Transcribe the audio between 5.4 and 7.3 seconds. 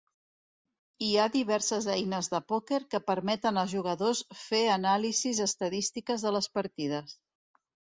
estadístiques de les partides.